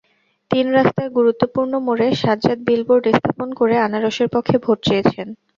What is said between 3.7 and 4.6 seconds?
আনারসের পক্ষে